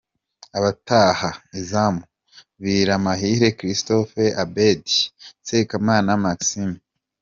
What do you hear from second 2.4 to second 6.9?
Biramahire Christophe Abeddy, Sekamana Maxime.